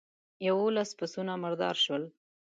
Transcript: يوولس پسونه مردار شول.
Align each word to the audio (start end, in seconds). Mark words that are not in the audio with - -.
يوولس 0.47 0.89
پسونه 0.99 1.33
مردار 1.43 1.75
شول. 1.83 2.03